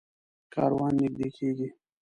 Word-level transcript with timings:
کاروان 0.53 0.93
نږدې 1.01 1.27
کېږي. 1.37 1.67